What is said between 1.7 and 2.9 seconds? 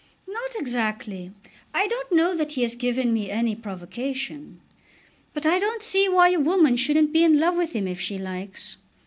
I don't know that he has